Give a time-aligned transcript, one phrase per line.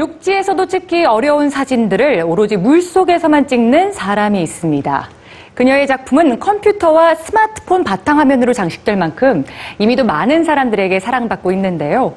[0.00, 5.08] 육지에서도 찍기 어려운 사진들을 오로지 물속에서만 찍는 사람이 있습니다.
[5.52, 9.44] 그녀의 작품은 컴퓨터와 스마트폰 바탕화면으로 장식될 만큼
[9.78, 12.14] 이미도 많은 사람들에게 사랑받고 있는데요.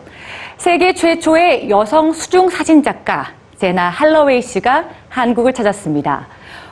[0.55, 6.27] 세계 최초의 여성 수중 사진작가 제나 할러웨이 씨가 한국을 찾았습니다.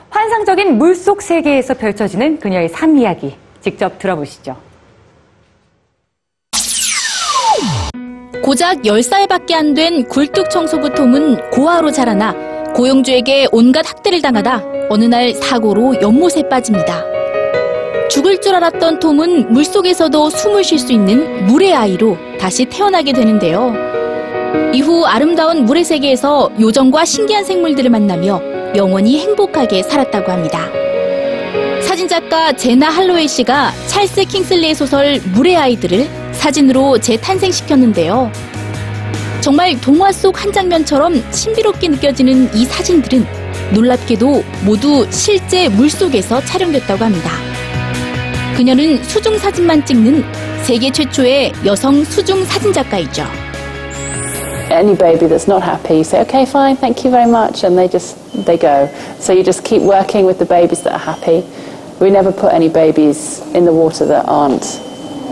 [0.08, 4.71] 환상적인 물속 세계에서 펼쳐지는 그녀의 삶 이야기 직접 들어보시죠.
[8.42, 12.34] 고작 10살밖에 안 된 굴뚝 청소부 톰은 고아로 자라나
[12.74, 17.04] 고용주에게 온갖 학대를 당하다 어느 날 사고로 연못에 빠집니다.
[18.10, 23.72] 죽을 줄 알았던 톰은 물속에서도 숨을 쉴 수 있는 물의 아이로 다시 태어나게 되는데요.
[24.74, 28.40] 이후 아름다운 물의 세계에서 요정과 신기한 생물들을 만나며
[28.76, 30.68] 영원히 행복하게 살았다고 합니다.
[31.80, 38.28] 사진작가 제나 할로웨이 씨가 찰스 킹슬리의 소설 물의 아이들을 사진으로 재탄생시켰는데요.
[39.40, 43.24] 정말 동화 속 한 장면처럼 신비롭게 느껴지는 이 사진들은
[43.72, 47.30] 놀랍게도 모두 실제 물속에서 촬영됐다고 합니다.
[48.56, 50.24] 그녀는 수중 사진만 찍는
[50.64, 53.24] 세계 최초의 여성 수중 사진작가이죠.
[54.72, 57.86] any baby that's not happy, you say, okay, fine, thank you very much, and they
[57.86, 58.88] just they go.
[59.20, 61.44] So you just keep working with the babies that are happy.
[62.00, 64.64] We never put any babies in the water that aren't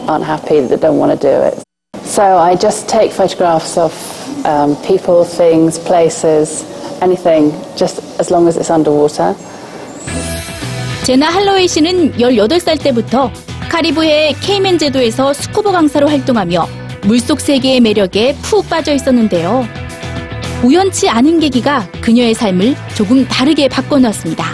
[0.08, 1.62] aren't happy, that don't want to do it.
[2.04, 3.92] So I just take photographs of
[4.44, 6.64] um, people, things, places,
[7.00, 9.34] anything, just as long as it's underwater.
[11.04, 13.30] 제나 할로웨이 씨는 18살 때부터
[13.70, 16.66] 카리브해의 케이맨 제도에서 스쿠버 강사로 활동하며
[17.06, 19.64] 물속 세계의 매력에 푹 빠져 있었는데요.
[20.62, 24.44] 우연치 않은 계기가 그녀의 삶을 조금 다르게 바꿔놓았습니다.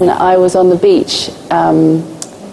[0.00, 2.02] And I was on the beach um,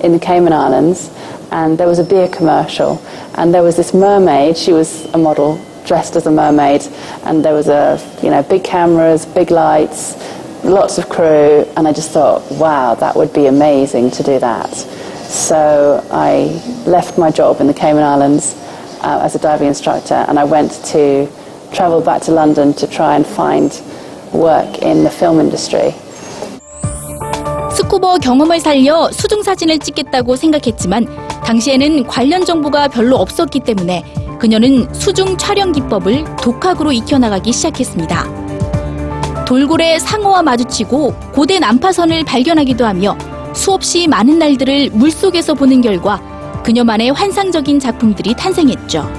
[0.04, 1.10] in the Cayman Islands,
[1.51, 3.03] and there was a beer commercial,
[3.35, 4.57] and there was this mermaid.
[4.57, 6.83] She was a model dressed as a mermaid,
[7.25, 10.17] and there was a you know big cameras, big lights,
[10.65, 14.75] lots of crew, and I just thought, wow, that would be amazing to do that.
[14.75, 18.55] So I left my job in the Cayman Islands
[19.03, 21.29] uh, as a diving instructor, and I went to
[21.73, 23.71] travel back to London to try and find
[24.33, 25.95] work in the film industry.
[27.77, 31.07] 스쿠버 경험을 살려 수중 사진을 찍겠다고 생각했지만
[31.46, 34.04] 당시에는 관련 정보가 별로 없었기 때문에
[34.40, 39.46] 그녀는 수중 촬영 기법을 독학으로 익혀나가기 시작했습니다.
[39.46, 43.18] 돌고래 상어와 마주치고 고대 난파선을 발견하기도 하며
[43.54, 46.22] 수없이 많은 날들을 물속에서 보는 결과
[46.64, 49.10] 그녀만의 환상적인 작품들이 탄생했죠.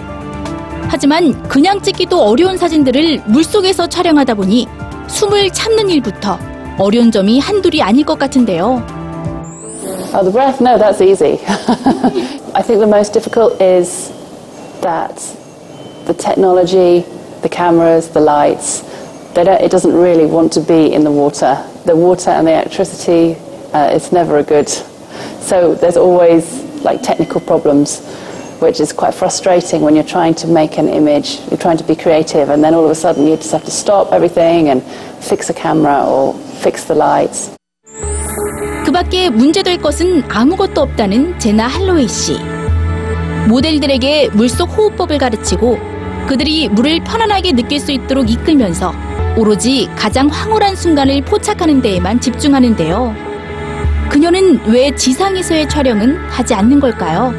[0.89, 4.69] 하지만 그냥 찍기도 어려운 사진들을 물속에서 촬영하다 보니
[5.09, 6.39] 숨을 참는 일부터
[6.79, 9.02] 어려운 점이 한둘이 아닐 것 같은데요.
[10.15, 10.61] Oh, the breath?
[10.61, 11.41] No, that's easy.
[11.47, 14.11] I think the most difficult is
[14.83, 15.17] that
[16.05, 17.01] the technology,
[17.41, 18.83] the cameras, the lights,
[19.35, 21.67] it doesn't really want to be in the water.
[21.87, 23.41] The water and the electricity,
[23.73, 24.69] uh, it's never a good.
[24.69, 28.05] So there's always like technical problems,
[28.61, 31.97] which is quite frustrating when you're trying to make an image, you're trying to be
[31.97, 34.83] creative, and then all of a sudden you just have to stop everything and
[35.25, 37.57] fix a camera or fix the lights.
[39.03, 42.39] 그 밖에 문제될 것은 아무것도 없다는 제나 할로웨이 씨.
[43.49, 45.77] 모델들에게 물속 호흡법을 가르치고
[46.29, 48.93] 그들이 물을 편안하게 느낄 수 있도록 이끌면서
[49.37, 53.13] 오로지 가장 황홀한 순간을 포착하는 데에만 집중하는데요.
[54.09, 57.35] 그녀는 왜 지상에서의 촬영은 하지 않는 걸까요?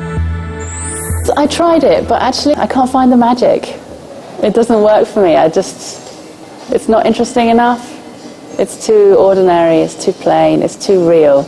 [1.37, 3.79] I tried it, but actually I can't find the magic.
[4.43, 5.37] It doesn't work for me.
[5.37, 6.01] I just,
[6.73, 7.92] it's not interesting enough.
[8.59, 11.43] It's too ordinary, it's too plain, it's too real.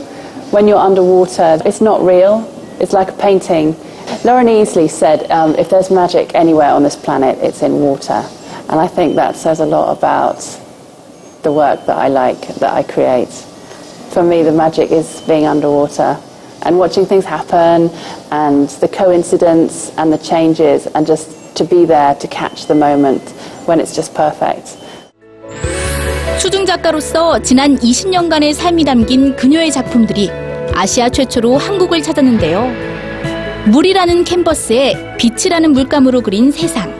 [0.51, 2.51] When you're underwater, it's not real.
[2.79, 3.75] It's like a painting.
[4.23, 8.23] Lauren Easley said, um, if there's magic anywhere on this planet, it's in water.
[8.69, 10.37] And I think that says a lot about
[11.43, 13.29] the work that I like, that I create.
[14.11, 16.19] For me, the magic is being underwater
[16.63, 17.89] and watching things happen
[18.31, 23.21] and the coincidence and the changes and just to be there to catch the moment
[23.67, 24.77] when it's just perfect.
[26.39, 30.29] 수중 작가로서 지난 20년간의 삶이 담긴 그녀의 작품들이
[30.73, 32.71] 아시아 최초로 한국을 찾았는데요.
[33.65, 36.93] 물이라는 캔버스에 빛이라는 물감으로 그린 세상.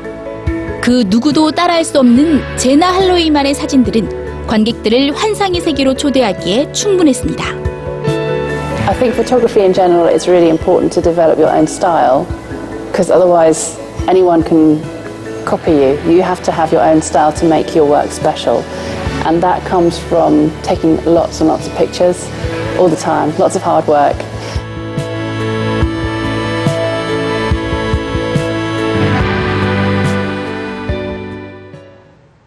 [0.82, 7.46] 그 누구도 따라할 수 없는 제나 할로이만의 사진들은 관객들을 환상의 세계로 초대하기에 충분했습니다.
[8.88, 12.26] I think photography in general is really important to develop your own style
[12.92, 13.78] because otherwise
[14.08, 14.82] anyone can
[15.46, 16.00] copy you.
[16.08, 18.64] You have to have your own style to make your work special.
[19.25, 22.30] And that comes from taking lots and lots of pictures
[22.77, 24.16] all the time, lots of hard work,